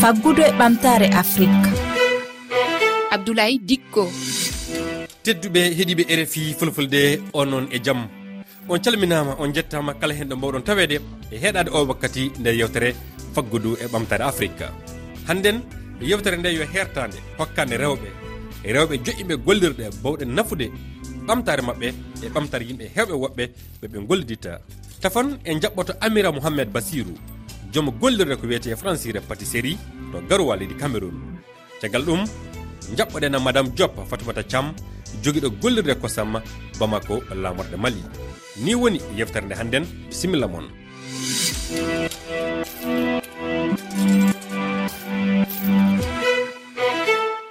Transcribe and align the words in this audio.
faggudu 0.00 0.42
e 0.44 0.52
ɓamtare 0.60 1.06
afrique 1.20 1.68
abdoulaye 3.14 3.56
dikko. 3.68 4.02
Tedduɓe 5.24 5.60
heeɗiɓe 5.76 6.02
rfi 6.20 6.42
fulfulde 6.58 7.00
onon 7.32 7.64
e 7.72 7.78
jaam 7.84 8.00
on 8.68 8.78
calminama 8.84 9.32
on 9.40 9.52
jettama 9.54 9.92
kala 10.00 10.14
hen 10.14 10.28
ɗo 10.30 10.36
mbawɗon 10.36 10.62
tawede 10.68 10.96
e 11.32 11.36
heeɗade 11.42 11.70
o 11.76 11.78
wakkati 11.88 12.22
nder 12.40 12.54
yewtere 12.60 12.88
faggudu 13.34 13.70
e 13.82 13.86
ɓamtare 13.92 14.24
afrique 14.30 14.66
hannden 15.28 15.56
yewtere 16.00 16.36
nde 16.36 16.48
yo 16.58 16.64
hertade 16.74 17.16
hokkande 17.38 17.76
rewɓe. 17.82 18.08
E 18.66 18.72
rewɓe 18.72 18.94
joƴƴiɓe 19.04 19.34
gollirɗe 19.46 19.84
bawɗe 20.02 20.24
nafude 20.36 20.66
ɓamtare 21.26 21.62
mabɓe 21.68 21.86
e 22.24 22.26
ɓamtare 22.34 22.64
yimɓe 22.68 22.84
hewɓe 22.96 23.14
woɓɓe 23.22 23.44
ɓeɓe 23.80 23.98
gollidita 24.08 24.52
tafan 25.00 25.38
en 25.44 25.60
jaɓɓoto 25.62 25.92
amira 26.00 26.32
mouhammed 26.32 26.68
basirou 26.74 27.16
jooma 27.76 27.92
gollirde 28.00 28.36
ko 28.40 28.46
wiyete 28.48 28.72
francire 28.76 29.20
patisserie 29.20 29.76
to 30.12 30.20
garowa 30.28 30.56
leydi 30.56 30.74
cameron 30.80 31.12
caggal 31.80 32.02
ɗum 32.08 32.22
jaɓɓoɗena 32.96 33.38
madame 33.38 33.68
diop 33.76 33.92
fatimata 34.10 34.42
thiam 34.42 34.72
joguiɗo 35.22 35.50
gollirde 35.60 35.92
e 35.92 35.94
kosam 36.00 36.40
bamako 36.80 37.20
lamorɗe 37.42 37.76
mali. 37.76 38.02
Ni 38.64 38.74
woni 38.74 38.98
yeftere 39.18 39.44
nde 39.46 39.54
hannden 39.54 39.84
bisimilla 40.08 40.48
moon 40.48 40.64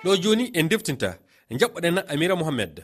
ɗo 0.04 0.12
joni 0.24 0.50
en 0.54 0.68
deftinta 0.70 1.18
jaɓɓoɗena 1.52 2.02
amira 2.10 2.36
mouhamed 2.36 2.84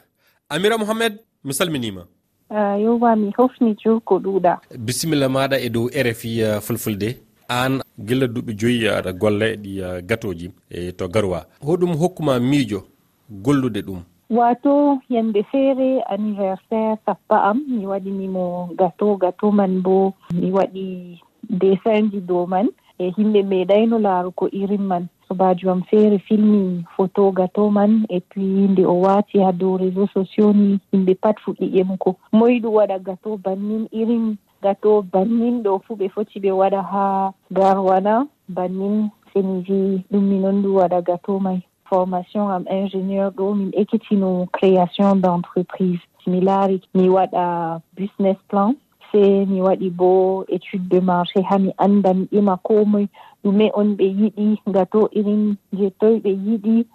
amira 0.49 0.77
mouhamed 0.77 1.13
mi 1.43 1.53
salminima. 1.53 2.05
Ah, 2.53 2.75
Yowa 2.77 3.15
mi 3.15 3.31
hofni 3.37 3.75
jurko 3.83 4.19
ɗuuɗa. 4.19 4.59
Bisimilla 4.77 5.27
maɗa 5.29 5.57
e 5.59 5.69
dow 5.69 5.87
rfi 5.89 6.43
uh, 6.43 6.59
fulfulde. 6.61 7.30
an 7.51 7.81
gilla 8.07 8.27
duuɓi 8.27 8.53
joyyi 8.59 8.87
aɗa 8.87 9.11
golla 9.13 9.45
e 9.47 9.55
ɗi 9.63 9.71
gatoji 10.07 10.51
e 10.69 10.91
to 10.91 11.07
garowa. 11.07 11.45
Hoɗum 11.65 11.95
hokkuma 11.99 12.39
miijo 12.39 12.83
gollude 13.29 13.81
ɗum? 13.81 13.99
Wato 14.29 14.99
yande 15.09 15.43
feere 15.51 16.01
anniversaire 16.09 16.95
sappa 17.05 17.43
am 17.49 17.59
mi 17.67 17.85
waɗinimo 17.85 18.69
gato 18.77 19.17
gato 19.17 19.51
man 19.51 19.81
bo 19.81 20.13
mi 20.33 20.51
waɗi 20.51 21.19
dessin 21.49 22.09
ji 22.11 22.19
dow 22.21 22.45
man 22.47 22.69
e 22.99 23.09
himɓe 23.11 23.43
meeɗayno 23.43 23.99
laaruko 23.99 24.47
irin 24.51 24.81
man. 24.87 25.07
Sobajo 25.27 25.71
am 25.71 25.81
feere 25.89 26.19
filmi 26.27 26.83
photo 26.95 27.31
gato 27.31 27.69
man 27.69 28.05
e 28.09 28.19
puis 28.19 28.69
nde 28.71 28.85
o 28.85 28.93
waati 29.01 29.39
ha 29.43 29.51
dow 29.51 29.77
réseau 29.77 30.07
sociaux 30.13 30.53
ni 30.53 30.79
yimɓe 30.93 31.15
pat 31.21 31.35
fuɗɗi 31.43 31.67
ƴemuko 31.75 32.15
moyiɗum 32.31 32.73
waɗa 32.75 32.99
gato 32.99 33.37
bannin 33.37 33.87
irin 33.91 34.37
gato 34.63 35.01
bannin 35.13 35.63
ɗo 35.63 35.79
fuu 35.85 35.95
ɓe 35.99 36.07
foti 36.13 36.39
ɓe 36.39 36.51
waɗa 36.51 36.81
haa 36.91 37.31
garwana 37.51 38.27
bannin 38.55 39.09
seni 39.33 39.61
vi 39.67 40.03
ɗum 40.11 40.23
minon 40.29 40.55
ndu 40.59 40.75
waɗa 40.79 41.01
gato 41.01 41.39
mai. 41.39 41.59
Formation 41.89 42.51
am 42.51 42.63
ingénieur 42.71 43.31
ɗo 43.37 43.53
min 43.55 43.71
ekkitino 43.81 44.47
création 44.53 45.15
d' 45.21 45.25
entreprise 45.37 46.01
mi 46.27 46.39
laari 46.41 46.81
mi 46.93 47.09
waɗa 47.09 47.81
business 47.97 48.37
plan 48.49 48.75
se 49.11 49.45
mi 49.45 49.59
waɗi 49.61 49.89
bo 49.99 50.45
étude 50.47 50.87
de 50.89 50.99
marché. 51.01 51.41
Ha 51.49 51.57
mi 51.59 51.71
annda 51.77 52.13
mi 52.13 52.25
ƴima 52.31 52.55
komoye 52.63 53.07
ɗume 53.43 53.71
on 53.73 53.95
ɓe 53.97 54.05
yiɗi 54.19 54.59
gato 54.67 55.09
irin 55.11 55.55
je 55.73 55.89
toye 55.99 56.19
ɓe 56.19 56.29
yiɗi 56.45 56.85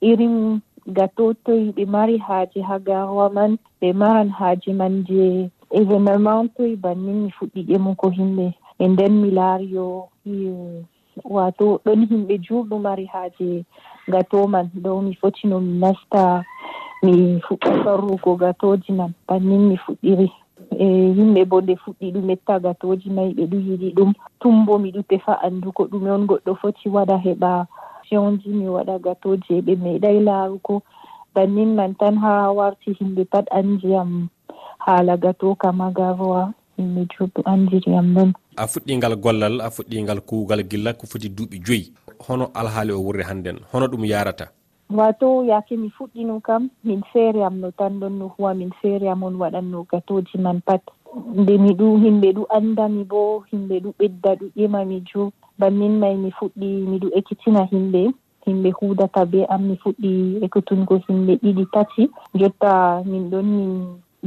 irin 0.00 0.60
gato 0.86 1.34
toye 1.44 1.72
ɓe 1.76 1.84
mari 1.86 2.16
haaje 2.18 2.60
ha 2.68 2.78
garwa 2.78 3.28
man. 3.32 3.58
Ɓe 3.82 3.92
maran 3.92 4.30
haaje 4.30 4.72
man 4.72 5.04
je 5.08 5.50
E 5.76 5.80
événement 5.80 6.48
toye 6.56 6.74
bannin 6.84 7.18
mi 7.24 7.30
fuɗɗi 7.36 7.76
mum 7.84 7.94
ko 8.00 8.06
himɓe. 8.18 8.46
E 8.78 8.84
nden 8.88 9.12
mi 9.22 9.28
laari 9.38 9.66
yo 9.76 9.86
wato 11.36 11.66
ɗon 11.84 12.00
himɓe 12.10 12.34
juurɗum 12.44 12.80
mari 12.86 13.04
haaje 13.12 13.48
gato 14.12 14.38
man 14.52 14.66
dow 14.84 14.98
mi 15.06 15.12
fotino 15.20 15.56
mi 15.60 15.72
nasta 15.82 16.22
mi 17.04 17.12
fuɗɗi 17.46 17.70
farrugo 17.84 18.30
gatoji 18.42 18.92
man. 18.98 19.12
Bannin 19.28 19.62
mi 19.68 19.76
fuɗɗiri. 19.84 20.28
E 20.80 20.86
yimɓe 21.16 21.40
bo 21.50 21.56
nde 21.60 21.74
fuɗɗi 21.82 22.06
ɗum 22.14 22.30
etta 22.34 22.54
gatoji 22.64 23.08
mai 23.16 23.30
ɓe 23.36 23.44
ɗu 23.50 23.58
yiɗi 23.66 23.88
ɗum. 23.96 24.10
Tum 24.40 24.64
bo 24.66 24.78
miɗu 24.78 25.02
tefa 25.10 25.32
annduko 25.46 25.82
ɗume 25.90 26.10
on. 26.10 26.26
Goɗɗo 26.26 26.52
foti 26.60 26.88
waɗa 26.88 27.16
heɓa 27.24 27.66
fewnji 28.08 28.48
mi 28.48 28.66
waɗa 28.68 28.94
gatoji 29.04 29.50
e 29.58 29.60
ɓe 29.66 29.72
meeɗay 29.82 30.20
laarugo. 30.24 30.82
Bannin 31.34 31.74
man 31.76 31.94
tan 32.00 32.16
haa 32.16 32.48
warti 32.58 32.96
himɓe 32.98 33.24
pat 33.32 33.44
anndiyam 33.52 34.28
haalaga 34.84 35.32
to 35.40 35.54
kamagarowa 35.54 36.52
mi 36.78 36.84
andiri 36.84 37.42
andiriyam 37.44 38.12
non 38.12 38.32
a 38.56 38.66
fuɗɗingal 38.66 39.16
gollal 39.16 39.60
a 39.60 39.70
fuɗɗingal 39.70 40.20
kuugal 40.20 40.62
gilla 40.70 40.92
ko 40.94 41.06
foti 41.06 41.28
duuɓi 41.28 41.58
joyi. 41.64 41.92
Hono 42.28 42.50
alhaali 42.54 42.92
o 42.92 43.00
wurre 43.00 43.22
hannden 43.28 43.58
hono 43.72 43.86
ɗum 43.86 44.04
yarata 44.04 44.48
wato 44.90 45.44
yaake 45.44 45.76
mi 45.76 45.88
fuɗɗino 45.90 46.40
kam 46.42 46.68
min 46.84 47.02
feere 47.12 47.44
am 47.44 47.60
no 47.60 47.70
tan 47.70 48.00
ɗon 48.00 48.18
no 48.18 48.28
huwa 48.38 48.54
min 48.54 48.70
feere 48.80 49.08
am 49.10 49.22
on 49.22 49.34
waɗanno 49.36 49.86
gatoji 49.90 50.38
man 50.38 50.60
pat. 50.60 50.82
Nde 51.34 51.58
mi 51.58 51.72
ɗu 51.74 51.96
himɓe 52.04 52.32
ɗu 52.36 52.46
anndami 52.56 53.04
bo 53.04 53.44
himɓe 53.52 53.80
ɗu 53.80 53.90
ɓedda 53.98 54.34
ɗu 54.38 54.46
ƴema 54.56 54.84
mi 54.84 55.02
jo. 55.12 55.32
Bannin 55.58 55.98
may 55.98 56.14
mi 56.16 56.30
fuɗɗi 56.30 56.68
miɗu 56.90 57.08
ekkitina 57.18 57.64
himɓe 57.72 58.12
himɓe 58.46 58.70
huudata 58.78 59.24
be 59.24 59.44
am 59.48 59.62
mi 59.68 59.76
fuɗɗi 59.82 60.38
ekkutungo 60.44 60.94
himɓe 61.08 61.32
ɗiɗi 61.42 61.64
tati. 61.72 62.10
Jotta 62.34 63.02
min 63.04 63.30
ɗon 63.30 63.42
min 63.44 63.72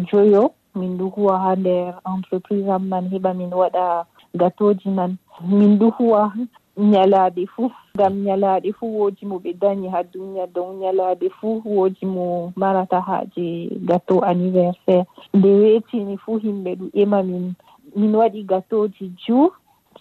joyo 0.07 0.51
min 0.75 0.97
ɗo 0.97 1.09
huwa 1.15 1.39
ha 1.39 1.55
nder 1.55 1.93
entreprise 2.05 2.69
am 2.71 2.87
man 2.87 3.09
heɓa 3.09 3.33
min 3.33 3.49
waɗa 3.53 4.05
gatoji 4.35 4.89
man. 4.89 5.17
Min 5.47 5.77
ɗo 5.79 5.89
huwa 5.97 6.31
nyalaaɗe 6.77 7.45
fuu 7.55 7.71
ngam 7.95 8.13
nyalaaɗe 8.23 8.71
fuu 8.73 8.99
woodi 8.99 9.25
mo 9.25 9.35
ɓe 9.39 9.53
dañi 9.59 9.87
ha 9.89 10.03
duniya 10.03 10.47
donc 10.53 10.79
nyalaaɗe 10.79 11.29
fuu 11.29 11.61
woodi 11.65 12.05
mo 12.05 12.53
marata 12.55 13.01
haaje 13.01 13.69
gato 13.87 14.19
anniversaire. 14.21 15.05
Nde 15.33 15.47
weetini 15.49 16.17
fuu 16.17 16.37
himɓe 16.37 16.75
ɗum 16.75 16.89
ƴema 16.95 17.23
min 17.23 17.53
min 17.95 18.15
waɗi 18.15 18.43
gatoji 18.47 19.11
juu 19.25 19.49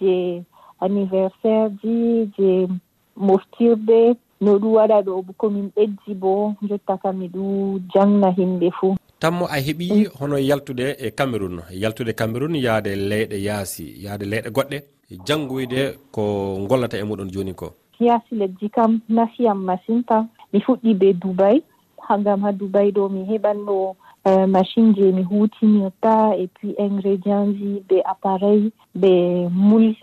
je 0.01 0.43
anniversaire 0.81 1.71
ji 1.83 2.31
je 2.39 2.69
moftirde. 3.17 4.15
No 4.41 4.59
ɗum 4.59 4.73
waɗa 4.79 5.03
ɗo 5.03 5.25
komin 5.37 5.71
ɓeddi 5.77 6.15
bo 6.15 6.55
jotta 6.63 6.97
kam 7.03 7.17
miɗo 7.19 7.81
jangna 7.95 8.31
himɓe 8.31 8.71
fuu 8.71 8.95
tammo 9.21 9.47
a 9.47 9.57
heeɓi 9.61 9.87
mm. 9.93 10.05
hono 10.21 10.39
yaltude 10.39 10.97
e 10.99 11.11
cameron 11.11 11.63
yaltude 11.73 12.13
cameron 12.13 12.55
yaade 12.55 12.95
leyɗe 13.11 13.37
yaasi 13.47 13.85
yaade 14.05 14.25
leyɗe 14.25 14.51
goɗɗe. 14.57 14.79
Janngoyde 15.27 15.97
ko 16.13 16.23
gollata 16.69 16.99
e 16.99 17.03
muɗon 17.03 17.31
jooni 17.33 17.55
ko? 17.55 17.73
Yaasi 18.01 18.35
leddi 18.35 18.69
kam 18.71 19.01
nafiyam 19.09 19.59
masine 19.65 20.03
tan 20.09 20.29
mi 20.53 20.61
fuɗɗi 20.61 20.95
be 21.01 21.13
dubay 21.13 21.63
hagam 22.09 22.43
ha 22.45 22.53
dubay 22.53 22.91
ɗo 22.93 23.09
mi 23.09 23.25
heɓanno 23.25 23.97
eh, 24.25 24.47
machine 24.47 24.95
je 24.95 25.13
mi 25.13 25.23
hutinirta 25.23 26.37
et 26.37 26.49
puis 26.55 26.75
ingrédient 26.79 27.47
ji 27.57 27.83
be 27.89 28.03
appareil 28.05 28.71
be 28.95 29.11
mul 29.51 29.95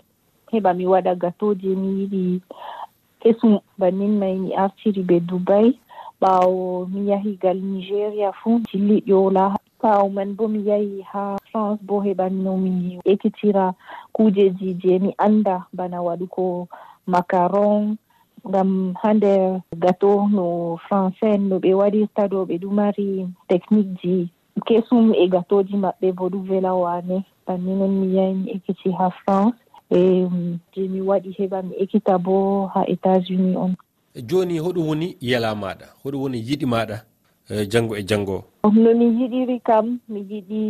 heɓa 0.52 0.74
mi 0.76 0.86
waɗa 0.86 1.14
gateau 1.14 1.54
je 1.54 1.68
mi 1.68 1.88
yiɗi 2.02 2.40
kesum. 3.20 3.60
Bannin 3.78 4.18
may 4.18 4.34
mi 4.34 4.54
artiri 4.54 5.02
be 5.02 5.20
dubay 5.20 5.72
ɓaawo 6.20 6.86
mi 6.92 7.10
yahi 7.10 7.36
gal 7.42 7.58
nigéria 7.60 8.32
fuu 8.32 8.60
jilli 8.70 9.00
ƴoola. 9.08 9.54
Ɓaawo 9.82 10.08
man 10.12 10.34
bo 10.36 10.48
mi 10.48 10.60
yahi 10.68 11.02
haa 11.12 11.36
france 11.52 11.80
bo 11.86 12.00
heɓanno 12.00 12.56
mi 12.56 12.98
ekkitira 13.04 13.74
kuujeji 14.14 14.74
je 14.80 14.98
mi 14.98 15.10
annda 15.18 15.66
bana 15.72 15.98
waɗugo 16.02 16.66
macaron 17.06 17.96
ngam 18.48 18.94
ha 19.02 19.10
nder 19.14 19.60
gato 19.82 20.26
no 20.36 20.76
français 20.88 21.38
no 21.38 21.58
ɓe 21.58 21.70
waɗirta 21.80 22.22
ɗo 22.30 22.44
ɓe 22.48 22.54
ɗo 22.62 22.68
mari 22.70 23.26
technique 23.48 23.92
ji 24.02 24.28
kesum 24.66 25.12
e 25.14 25.24
gatoji 25.28 25.76
maɓɓe 25.76 26.12
bo 26.16 26.28
ɗum 26.28 26.42
vela 26.48 26.72
wane 26.74 27.24
banni 27.46 27.74
noon 27.78 27.92
mi 28.00 28.06
yahi 28.16 28.34
mi 28.34 28.50
ekkiti 28.54 28.90
ha 28.98 29.10
france. 29.10 29.56
Ehm, 29.90 30.54
e 30.54 30.80
je 30.80 30.88
mi 30.88 31.00
waɗi 31.00 31.30
heɓa 31.38 31.62
mi 31.62 31.74
ekkita 31.82 32.18
bo 32.18 32.66
ha 32.74 32.80
états 32.88 33.30
unis 33.30 33.56
on. 33.56 33.72
joni 34.22 34.58
hoɗum 34.58 34.86
woni 34.88 35.16
yela 35.20 35.54
maɗa 35.54 35.86
hoɗum 36.02 36.20
woni 36.22 36.38
yiɗi 36.48 36.66
maɗa 36.66 36.96
e, 37.50 37.66
janngo 37.70 37.96
e 37.96 38.02
janngo. 38.08 38.44
O 38.62 38.70
nomin 38.70 39.20
yiɗiri 39.20 39.60
kam 39.60 39.98
mi 40.08 40.20
yiɗi 40.30 40.60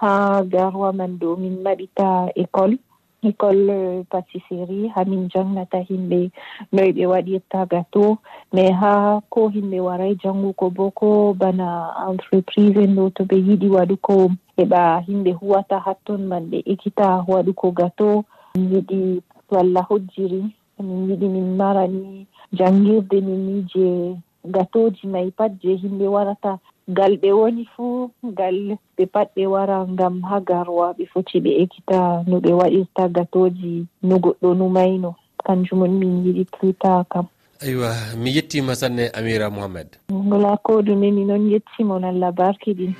haa 0.00 0.42
garwa 0.42 0.92
man 0.92 1.18
dow 1.18 1.36
min 1.36 1.62
maɓita 1.64 2.30
école 2.36 2.76
école 3.22 3.70
e, 3.70 4.04
patisserie 4.10 4.88
hamin 4.94 5.28
jangnata 5.32 5.78
himɓe 5.78 6.30
noy 6.72 6.92
ɓe 6.92 7.06
waɗirta 7.06 7.66
gato 7.66 8.18
mais 8.52 8.72
haa 8.80 9.20
ko 9.30 9.48
himɓe 9.48 9.80
waray 9.80 10.14
janngugo 10.22 10.70
bo 10.70 10.90
ko 10.90 11.34
bana 11.34 11.94
entreprise 12.08 12.76
en 12.84 12.94
ɗo 12.96 13.10
to 13.16 13.24
ɓe 13.24 13.36
yiɗi 13.36 13.68
waɗugo 13.68 14.30
heɓa 14.58 15.00
himɓe 15.06 15.32
huwata 15.40 15.78
hatton 15.78 16.22
man 16.28 16.44
ɓe 16.50 16.62
ekkita 16.72 17.24
waɗugo 17.28 17.70
gato 17.72 18.24
min 18.54 18.72
yiɗi 18.72 19.22
walla 19.50 19.82
hojjiri 19.88 20.42
min 20.82 21.08
yiɗi 21.08 21.28
min 21.28 21.56
mara 21.56 21.86
ni 21.86 22.26
janngirde 22.52 23.20
min 23.20 23.40
ni 23.46 23.62
je 23.74 24.16
gatoji 24.44 25.06
nayi 25.06 25.30
pat 25.30 25.52
je 25.62 25.76
himɓe 25.76 26.06
warata. 26.08 26.58
Ngal 26.90 27.16
ɓe 27.22 27.30
woni 27.32 27.64
fuu 27.76 28.10
ngal 28.24 28.76
ɓe 28.96 29.06
pat 29.06 29.28
ɓe 29.36 29.46
wara 29.46 29.86
ngam 29.86 30.22
haa 30.22 30.40
garwa 30.40 30.92
ɓe 30.98 31.06
foti 31.12 31.38
ɓe 31.40 31.50
ekkita 31.62 32.24
no 32.26 32.40
ɓe 32.40 32.50
waɗirta 32.52 33.08
gatoji 33.08 33.86
no 34.02 34.16
goɗɗo 34.18 34.54
numayno 34.54 35.14
kanjum 35.46 35.82
on 35.82 35.92
min 35.98 36.24
yiɗi 36.24 36.44
twitta 36.52 37.04
kam. 37.12 37.26
Aywa 37.62 37.92
mi 38.18 38.30
yettima 38.34 38.74
sanne 38.74 39.10
amira 39.14 39.50
mouhammed 39.50 39.88
wala 40.10 40.56
ko 40.64 40.80
ɗume 40.82 41.12
mi 41.12 41.24
noon 41.24 41.50
yettimon 41.52 42.04
allah 42.04 42.32
barkiɗin 42.32 42.94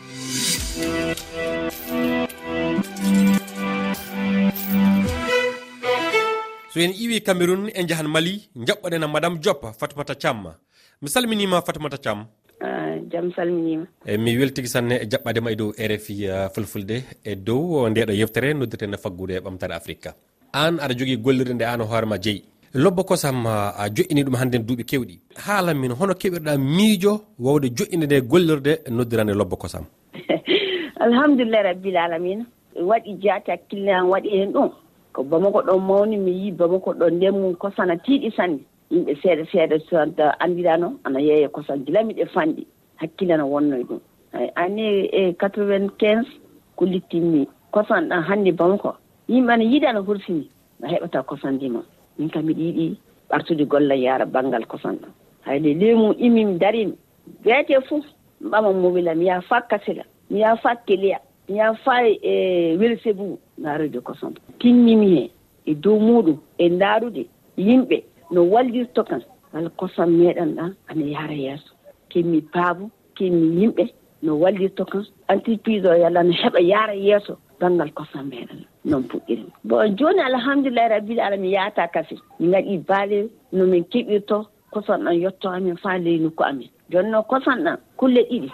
so 6.73 6.79
en 6.81 6.93
iwi 6.95 7.19
cameron 7.27 7.63
e 7.75 7.83
jahan 7.91 8.07
mali 8.15 8.35
jaɓɓoɗena 8.67 9.07
madame 9.15 9.37
diop 9.43 9.61
fatumata 9.79 10.15
cam 10.23 10.39
mi 11.03 11.09
salminima 11.15 11.63
fatumata 11.67 11.99
cam 12.05 12.19
ah, 12.63 12.95
jaam 13.13 13.27
salminima. 13.37 13.87
Eyi 14.07 14.19
mi 14.25 14.37
weltigi 14.39 14.69
sanne 14.75 14.95
e 15.03 15.07
jaɓɓadema 15.13 15.51
e 15.51 15.57
dow 15.61 15.71
rfi 15.91 16.15
uh, 16.31 16.47
fulfulde 16.55 16.97
e 17.25 17.35
dow 17.35 17.63
uh, 17.83 17.89
ndeɗo 17.91 18.13
yewtere 18.21 18.55
noddirten 18.55 18.95
e 18.95 18.99
faggude 19.05 19.35
e 19.39 19.41
ɓamtare 19.47 19.75
afrique 19.75 20.11
an 20.53 20.79
aɗa 20.79 20.95
jogui 20.99 21.17
gollirde 21.25 21.55
nde 21.55 21.65
an 21.67 21.81
hoorema 21.91 22.17
jeeyi 22.25 22.45
lobbo 22.75 23.03
kosam 23.05 23.47
uh, 23.47 23.75
a 23.83 23.89
joƴini 23.97 24.23
ɗum 24.27 24.37
hannde 24.41 24.59
duuɓi 24.63 24.85
kewɗi. 24.91 25.15
Haalan 25.45 25.75
min 25.79 25.91
hono 25.99 26.15
keɓirɗa 26.15 26.53
miijo 26.77 27.13
wawde 27.39 27.67
joƴinde 27.77 28.07
nde 28.07 28.21
gollirde 28.31 28.73
noddirande 28.91 29.35
lobbo 29.35 29.57
kosam. 29.57 29.85
Alhamdulillah 31.07 31.63
rabbil 31.65 31.97
alamina 31.97 32.45
waɗi 32.91 33.19
jaati 33.23 33.51
hakkille 33.51 33.91
an 33.91 34.07
waɗi 34.13 34.31
hen 34.39 34.53
ɗum. 34.55 34.71
ko 35.13 35.23
bamako 35.25 35.63
ɗon 35.63 35.81
mawni 35.87 36.17
mi 36.17 36.31
yii 36.33 36.53
bamako 36.53 36.93
ɗo 36.93 37.11
ndemum 37.11 37.55
kosana 37.57 37.97
tiiɗi 37.97 38.31
sanne. 38.37 38.61
Yimɓe 38.91 39.15
seeɗa 39.23 39.45
seeɗa 39.53 39.79
so 39.89 39.97
anndirano 40.41 40.95
ana 41.05 41.21
yeeya 41.21 41.49
kosan 41.49 41.85
gilami 41.87 42.15
ɗe 42.15 42.27
fanɗi. 42.27 42.67
Hakkille 42.97 43.37
no 43.37 43.47
wonnoye 43.47 43.85
ɗum. 43.85 44.01
Année 44.57 45.09
e 45.13 45.33
quatre 45.35 45.65
vingt 45.65 45.91
quinze 45.99 46.29
ko 46.77 46.85
littinmi 46.85 47.49
kosan 47.73 48.09
ɗan 48.09 48.23
hannde 48.23 48.53
bamako. 48.53 48.95
Yimɓe 49.29 49.51
ana 49.53 49.65
yiiɗi 49.65 49.87
ana 49.87 50.01
hursini. 50.01 50.49
A 50.83 50.87
heɓata 50.89 51.23
kosan 51.23 51.55
ndima 51.55 51.83
min 52.19 52.29
kam 52.31 52.45
miɗa 52.47 52.61
yiɗi 52.63 52.97
ɓartude 53.31 53.65
golla 53.67 53.95
yaara 53.95 54.27
banngal 54.27 54.67
kosan 54.67 54.97
ɗan. 55.01 55.11
Hayde 55.47 55.75
leemu 55.75 56.13
immi 56.19 56.45
mi 56.45 56.59
darimi 56.59 56.95
beete 57.45 57.81
fof 57.89 58.05
ɓama 58.43 58.73
mobila 58.73 59.15
mi 59.15 59.27
yaha 59.27 59.41
fa 59.43 59.61
kasila 59.63 60.03
mi 60.31 60.41
yaha 60.41 60.57
fa 60.57 60.75
keliya 60.87 61.19
mi 61.49 61.57
yaha 61.57 61.75
fa 61.85 62.03
e 62.09 62.77
welsebou 62.77 63.39
ngaarude 63.61 64.01
kosam 64.01 64.33
timmimi 64.59 65.09
heen 65.15 65.31
e 65.67 65.75
dow 65.75 65.99
muɗum 66.07 66.39
e 66.59 66.69
ndaarude 66.69 67.23
yimɓe 67.57 67.97
no 68.31 68.41
wallirto 68.53 69.05
kan. 69.05 69.23
Kala 69.53 69.69
kosam 69.71 70.11
meeɗen 70.19 70.55
ɗan 70.57 70.73
ana 70.89 71.05
yaara 71.15 71.35
yeeso. 71.35 71.73
Kemmi 72.11 72.41
paabu 72.53 72.91
kemmi 73.17 73.47
yimɓe 73.61 73.85
no 74.23 74.33
wallirto 74.43 74.85
kan. 74.85 75.05
Entreprise 75.29 75.85
o 75.87 75.95
yalla 75.95 76.23
no 76.23 76.33
heɓa 76.33 76.61
yaara 76.61 76.95
yeeso 76.95 77.37
banngal 77.61 77.91
kosam 77.93 78.29
meeɗen 78.31 78.65
noon 78.85 79.03
puɗɗirmi 79.11 79.51
bon 79.65 79.97
jooni 79.99 80.21
alhamdulillahi 80.21 80.89
rabbil 80.89 81.21
ala 81.21 81.37
mi 81.37 81.51
yaata 81.53 81.89
kafe. 81.89 82.17
Mi 82.39 82.49
gaɗi 82.53 82.79
baale 82.89 83.29
no 83.53 83.67
min 83.67 83.85
keɓirto 83.85 84.47
kosan 84.73 85.05
ɗan 85.05 85.21
yetto 85.23 85.49
amin 85.49 85.77
faa 85.77 85.99
ley 85.99 86.19
nokku 86.19 86.43
amin. 86.45 86.69
Jooni 86.91 87.11
noon 87.11 87.25
kosan 87.25 87.65
ɗan 87.65 87.77
kulle 87.97 88.23
ɗiɗi. 88.31 88.51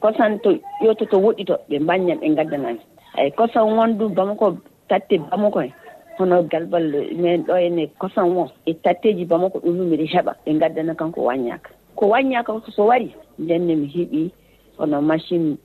Kosan 0.00 0.38
to 0.42 0.50
ƴewto 0.82 1.04
to 1.10 1.16
woɗɗito 1.18 1.54
ɓe 1.68 1.78
mbaññan 1.80 2.18
ɓe 2.20 2.34
gaddanami 2.36 2.80
eyyi 3.20 3.30
kosam 3.36 3.68
wonɗum 3.78 4.14
bamako 4.14 4.56
tatte 4.88 5.18
bamako 5.18 5.60
en. 5.60 5.72
Hono 6.18 6.42
galbal 6.42 6.86
min 7.16 7.44
ɗo 7.46 7.54
ene 7.56 7.86
kosan 7.98 8.36
o 8.36 8.50
e 8.66 8.74
tatteji 8.74 9.24
bamako 9.24 9.58
ɗum 9.58 9.74
min 9.78 9.86
mbiɗa 9.86 10.06
heeɓa 10.12 10.32
ɓe 10.44 10.58
gaddana 10.58 10.94
kanko 10.94 11.20
waññaka 11.24 11.70
ko 11.94 12.06
waññaka 12.08 12.52
so 12.74 12.86
wari 12.86 13.14
ndenne 13.38 13.76
mi 13.76 13.86
heeɓi 13.86 14.30
hono 14.78 15.02
machine 15.02 15.56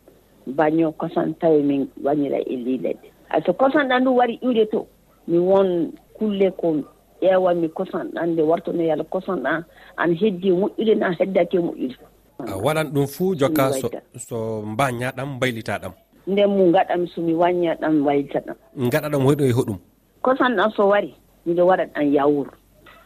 baño 0.48 0.92
kosan 0.92 1.34
tawi 1.40 1.64
min 1.64 1.88
wañira 2.04 2.38
e 2.38 2.56
li 2.56 2.78
leɗɗe 2.78 3.08
so 3.46 3.54
kosam 3.54 3.88
ɗan 3.90 4.04
ɗum 4.04 4.16
wari 4.18 4.40
iwde 4.42 4.66
to 4.66 4.88
mi 5.28 5.38
won 5.40 5.92
kulle 6.18 6.52
ko 6.52 6.76
ƴewanmi 7.22 7.70
kosam 7.70 8.10
ɗan 8.14 8.30
nde 8.34 8.42
wartono 8.42 8.82
e 8.84 8.88
yalla 8.88 9.04
kosam 9.04 9.40
ɗan 9.44 9.64
ana 9.98 10.14
heddi 10.14 10.52
moƴƴude 10.52 10.96
na 10.98 11.14
heddaki 11.18 11.58
moƴƴude. 11.58 11.98
A 12.40 12.58
waɗan 12.58 12.92
ɗum 12.94 13.08
fuu 13.08 13.36
jokka 13.36 13.72
so 13.74 13.90
so 14.18 14.62
mbañaɗam 14.66 15.40
ɗam 15.40 15.80
ɗam. 15.82 15.94
nden 16.28 16.50
mu 16.50 16.72
gaɗam 16.72 17.08
somi 17.08 17.34
wañña 17.34 17.76
ɗam 17.82 18.06
wayta 18.06 18.40
ɗam. 18.46 18.56
Gaɗa 18.92 19.10
ɗam 19.10 19.24
hoyɗo 19.26 19.44
e 19.46 19.52
hoɗum. 19.52 19.78
Kosan 20.22 20.56
ɗam 20.56 20.72
so 20.76 20.88
wari 20.88 21.14
miɗo 21.46 21.66
waɗa 21.68 21.86
ɗam 21.94 22.14
yawur 22.14 22.48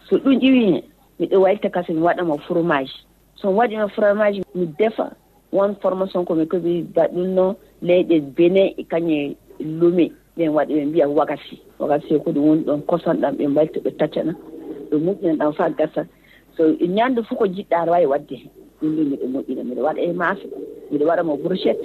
so 0.10 0.18
ɗum 0.18 0.40
ƴiwi 0.40 0.66
hen 0.66 0.82
miɗo 1.20 1.42
wayta 1.42 1.70
kasi 1.70 1.94
mi 1.94 2.02
waɗama 2.02 2.38
fromage. 2.48 2.94
Somi 3.42 3.58
waɗima 3.58 3.88
fromage 3.90 4.42
mi 4.56 4.66
defa 4.80 5.12
won 5.52 5.76
formation 5.82 6.26
komi 6.26 6.46
koɓi 6.46 6.84
ba 6.94 7.08
ɗum 7.08 7.34
noon 7.36 7.56
leyɗe 7.82 8.22
bene 8.36 8.74
e 8.78 8.84
kañe 8.84 9.36
lumi 9.60 10.12
ɓen 10.38 10.50
waɗi 10.54 10.74
ɓe 10.74 10.86
mbiya 10.86 11.08
wagasi 11.10 11.58
wagasi 11.80 12.14
e 12.16 12.20
ko 12.20 12.32
ɗum 12.32 12.46
woni 12.48 12.64
ɗon 12.64 12.82
kosan 12.86 13.18
ɗam 13.22 13.36
ɓe 13.38 13.48
mbalta 13.48 13.80
ɓe 13.80 13.92
taccana 13.98 14.34
ɓe 14.92 14.98
moƴƴina 14.98 15.36
ɗam 15.38 15.54
fa 15.54 15.70
gasa. 15.70 16.06
So 16.58 16.64
ñande 16.82 17.24
fof 17.26 17.38
ko 17.38 17.46
jiɗɗa 17.48 17.82
aɗa 17.82 17.92
wawi 17.92 18.06
wadde 18.06 18.36
hen. 18.36 18.50
Ɗum 18.82 18.96
ɗum 18.96 19.06
miɗo 19.10 19.26
moƴƴina 19.34 19.64
miɗo 19.64 19.82
waɗa 19.84 20.02
e 20.02 20.14
maasa 20.14 20.46
miɗo 20.92 21.06
waɗamo 21.06 21.38
brochette. 21.44 21.82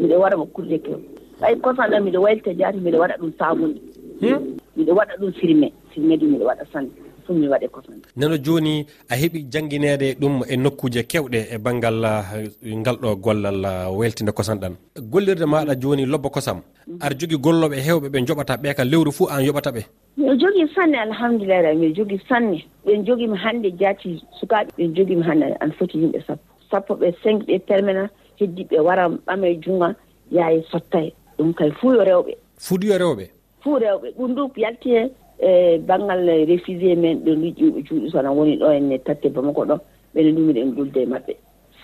miɗo 0.00 0.20
waɗa 0.22 0.36
wakkude 0.36 0.78
kew 0.84 0.98
ɓay 1.40 1.54
kosanɗam 1.60 2.04
miɗo 2.04 2.18
waylita 2.22 2.52
jaati 2.54 2.78
miɗo 2.78 2.98
waɗa 2.98 3.16
ɗum 3.20 3.32
sabunde 3.38 3.80
hm? 4.20 4.40
miɗo 4.76 4.92
waɗa 4.98 5.14
ɗum 5.20 5.32
firmé 5.32 5.72
firmé 5.92 6.16
du 6.16 6.26
miɗo 6.26 6.44
waɗa 6.46 6.64
sanne 6.72 6.90
fum 7.26 7.36
mi 7.40 7.48
waɗe 7.48 7.68
kosan 7.68 7.98
nano 8.16 8.36
joni 8.38 8.86
a 9.10 9.14
heeɓi 9.20 9.40
jangguinede 9.52 10.14
ɗum 10.20 10.42
e 10.48 10.56
nokkuje 10.56 11.02
kewɗe 11.10 11.40
e 11.54 11.58
banggal 11.58 12.04
ah, 12.04 12.24
ngal 12.64 12.96
ɗo 13.02 13.16
gollal 13.16 13.64
ah, 13.64 13.90
weltinde 13.90 14.32
kosan 14.32 14.58
ɗan. 14.62 14.74
Gollirde 15.12 15.44
maɗa 15.46 15.74
joni 15.82 16.06
lobba 16.06 16.28
kosam. 16.30 16.58
Aɗa 17.00 17.14
jogui 17.18 17.38
golloɓe 17.44 17.76
hewɓe 17.86 18.08
ɓe 18.12 18.18
joɓata 18.26 18.56
ɓe 18.62 18.74
kam 18.76 18.88
lewru 18.88 19.12
fuu 19.12 19.26
an 19.28 19.42
yoɓata 19.44 19.70
ɓe. 19.76 19.82
Miɗo 20.18 20.34
jogui 20.40 20.68
sanne 20.74 20.94
alhamdulillah 21.06 21.62
ra 21.62 21.74
miɗo 21.74 21.94
jogui 21.96 22.20
sanne. 22.28 22.58
Ɓen 22.86 23.04
jogiimi 23.06 23.36
hande 23.36 23.68
jaati 23.80 24.22
sukaɓe 24.40 24.70
ɓen 24.78 24.94
jogiimi 24.96 25.22
hande 25.22 25.46
an 25.60 25.70
foti 25.78 25.98
yimɓe 25.98 26.20
sappo. 26.26 26.44
Sappo 26.70 26.94
ɓe 26.94 27.12
cinq 27.22 27.42
ɓe 27.46 27.58
permanent. 27.66 28.10
heddiɓe 28.38 28.80
wara 28.80 29.08
ɓama 29.08 29.46
e 29.48 29.54
junngo 29.62 29.88
yaha 30.30 30.62
sottaye 30.70 31.12
ɗum 31.38 31.52
kay 31.54 31.70
fuu 31.70 31.92
yo 31.94 32.02
rewɓe. 32.04 32.32
Fuu 32.58 32.78
yo 32.82 32.98
rewɓe? 32.98 33.24
Fuu 33.62 33.78
rewɓe. 33.78 34.08
Ɗum 34.18 34.34
ɗum 34.34 34.50
yalti 34.56 34.90
e 34.94 35.10
e 35.38 35.78
banggal 35.78 36.26
réfugié 36.46 36.96
men 36.96 37.18
ɗo 37.24 37.34
ɗu 37.34 37.48
ƴiwɓe 37.56 37.82
juuɗe 37.86 38.10
sona 38.10 38.32
woni 38.32 38.56
ɗo 38.56 38.70
enne 38.72 38.98
tatte 39.04 39.28
bamako 39.28 39.64
ɗo 39.64 39.76
ɓene 40.14 40.32
ɗumiɗen 40.32 40.74
dulde 40.74 40.96
e 41.02 41.06
maɓɓe. 41.06 41.34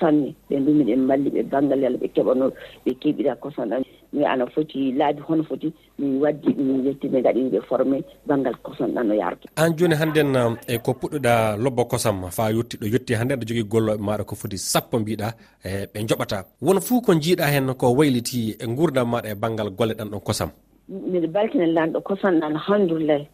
Sanne 0.01 0.35
ɓe 0.49 0.57
ɗumiɗen 0.57 1.07
balli 1.07 1.31
ɓe 1.31 1.43
banngal 1.51 1.81
yalla 1.83 1.99
ɓe 1.99 2.09
keɓano 2.15 2.51
ɓe 2.85 2.91
keɓira 3.01 3.35
kosanɗan 3.37 3.83
mi 4.13 4.25
ana 4.25 4.47
foti 4.47 4.93
laabi 4.93 5.21
hono 5.21 5.43
foti 5.45 5.73
min 5.99 6.21
waddi 6.21 6.55
min 6.55 6.85
yetti 6.87 7.09
ɓe 7.09 7.23
gaɗiɓe 7.23 7.61
formé 7.69 8.05
banggal 8.27 8.57
kosam 8.63 8.91
ɗan 8.95 9.07
no 9.07 9.15
yarde 9.15 9.47
an 9.57 9.77
joni 9.77 9.95
hannden 9.95 10.37
e 10.69 10.79
ko 10.79 10.93
puɗɗoɗa 10.93 11.57
lobbo 11.57 11.85
kosam 11.85 12.31
fa 12.31 12.51
yetti 12.53 12.77
ɗo 12.77 12.87
yetti 12.93 13.15
hannde 13.15 13.33
aɗa 13.35 13.45
jogui 13.49 13.65
golloɓe 13.65 14.03
maɗa 14.03 14.25
ko 14.25 14.35
foti 14.35 14.59
sappo 14.59 14.99
mbiɗa 14.99 15.33
e 15.65 15.87
ɓe 15.93 16.07
joɓata 16.09 16.45
won 16.61 16.81
fuu 16.81 17.01
ko 17.01 17.13
jiiɗa 17.15 17.47
hen 17.53 17.75
ko 17.75 17.95
wayliti 17.95 18.57
e 18.61 18.67
gurdam 18.67 19.09
maɗa 19.11 19.29
e 19.31 19.35
banggal 19.35 19.71
golle 19.71 19.95
ɗan 19.95 20.09
ɗon 20.11 20.21
kosam? 20.21 20.51
Miɗa 20.89 21.27
baltina 21.29 21.67
lanɗo 21.67 22.01
kosam 22.01 22.41
ɗan 22.41 22.53
alhamdoulillahi 22.57 23.27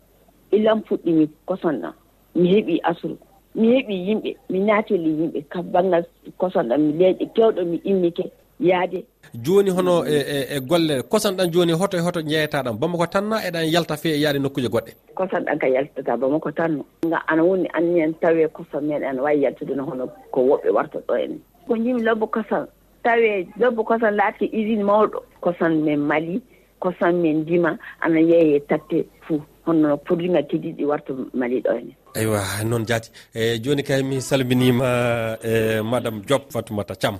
ilan 0.52 0.80
puɗɗimi 0.86 1.28
kosam 1.46 1.80
ɗan. 1.82 1.92
Mi 2.34 2.48
heeɓi 2.52 2.80
asru 2.82 3.16
mi 3.54 3.68
heeɓi 3.74 3.94
yimɓe 4.06 4.30
mi 4.50 4.58
naateli 4.60 5.10
yimɓe 5.18 5.40
ka 5.48 5.62
banggal 5.62 6.04
kosam 6.38 6.68
ɗan 6.68 6.78
mi 6.80 6.92
leeƴe 6.98 7.26
kewɗo 7.34 7.64
mi 7.64 7.80
immike 7.84 8.24
yaade 8.60 9.04
joni 9.34 9.70
hono 9.70 10.04
e, 10.06 10.16
e 10.16 10.56
e 10.56 10.60
golle 10.60 11.02
kosan 11.02 11.36
ɗan 11.36 11.50
joni 11.52 11.72
hoto 11.72 11.96
e 11.96 12.00
hoto 12.00 12.20
jeeyata 12.22 12.62
ɗan 12.62 12.78
bamako 12.78 13.06
tanna 13.06 13.36
eɗan 13.48 13.66
yalta 13.72 13.96
fe 13.96 14.08
e 14.08 14.20
yaade 14.20 14.38
nokkuje 14.38 14.68
goɗɗe. 14.68 14.92
Kosan 15.14 15.44
ɗan 15.44 15.58
ka 15.58 15.66
yaltata 15.68 16.16
bamako 16.16 16.50
tanno 16.52 16.84
ga 17.10 17.22
ana 17.26 17.42
woni 17.44 17.68
anni 17.74 18.00
en 18.00 18.14
tawe 18.20 18.48
kosan 18.48 18.84
meɗen 18.88 19.08
ana 19.08 19.22
wawi 19.22 19.42
yaltude 19.42 19.74
no 19.76 19.84
hono 19.84 20.08
ko 20.30 20.40
woɓɓe 20.40 20.70
warta 20.70 20.98
ɗo 21.08 21.14
en. 21.16 21.40
Ko 21.66 21.76
jimi 21.76 22.02
lobbo 22.02 22.26
kosan 22.26 22.66
tawe 23.02 23.46
lobbo 23.60 23.84
kosan 23.84 24.16
laati 24.16 24.46
usine 24.52 24.84
mawɗo. 24.84 25.22
Kosan 25.40 25.82
men 25.84 26.00
mali 26.00 26.42
kosan 26.80 27.20
men 27.22 27.42
ndima 27.42 27.78
ana 28.00 28.20
yeeye 28.20 28.60
tatte 28.60 29.06
fou 29.26 29.40
honno 29.66 29.96
produit 29.96 30.30
ŋaji 30.30 30.60
tigi 30.62 30.84
warta 30.84 31.12
mali 31.34 31.60
ɗo 31.60 31.70
ene 31.78 31.92
eywa 32.14 32.42
noon 32.64 32.84
jaati 32.86 33.10
e 33.34 33.58
joni 33.58 33.82
kay 33.82 34.02
mi 34.02 34.20
salminima 34.20 35.38
e 35.42 35.80
madame 35.82 36.20
diop 36.26 36.50
fatoumata 36.52 36.94
thiam. 36.94 37.18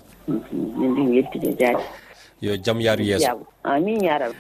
Min 0.79 0.95
ɗin 0.95 1.15
yettude 1.15 1.57
jaati 1.61 1.85
yo 2.41 2.57
jaam 2.57 2.81
yaaru 2.81 3.05
yeeso. 3.05 3.47
Amin 3.65 4.01
yarab 4.05 4.33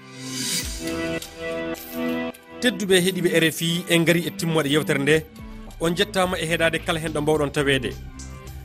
tedduɓe 2.60 2.96
heeɗiɓe 3.04 3.30
rfi 3.44 3.84
en 3.88 4.04
gaari 4.04 4.20
e 4.26 4.30
timmoɗe 4.30 4.68
yewtere 4.74 4.98
nde 5.02 5.16
on 5.80 5.94
jettama 5.96 6.36
e 6.38 6.44
heeɗade 6.50 6.78
kala 6.86 6.98
hen 7.00 7.12
ɗo 7.12 7.20
mbawɗon 7.22 7.50
tawede. 7.50 7.90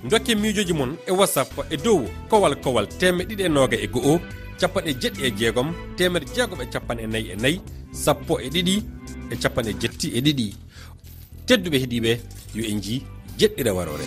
Dokke 0.10 0.36
miijoji 0.36 0.74
moon 0.74 0.98
e 1.08 1.12
whatsapp 1.12 1.52
e 1.70 1.78
dow 1.78 2.02
kowal 2.30 2.56
kowal 2.64 2.88
temme 3.00 3.24
ɗiɗi 3.24 3.44
e 3.46 3.50
noga 3.50 3.78
e 3.78 3.88
go'o 3.88 4.20
capanɗe 4.60 4.92
jeɗɗi 5.02 5.22
e 5.28 5.32
jeegom 5.38 5.70
temeɗe 5.98 6.26
jeegom 6.36 6.62
e 6.62 6.66
capanɗe 6.74 7.08
nayyi 7.08 7.30
e 7.34 7.36
nayyi 7.36 7.62
sappo 7.92 8.40
e 8.40 8.48
ɗiɗi 8.50 8.76
e 9.32 9.36
capanɗe 9.42 9.72
jetti 9.82 10.08
e 10.18 10.22
ɗiɗi. 10.26 10.63
tedduɓe 11.54 11.78
heeɗiɓe 11.82 12.12
yo 12.58 12.64
en 12.72 12.80
ji 12.84 12.96
jeɗɗira 13.40 13.72
warore. 13.78 14.06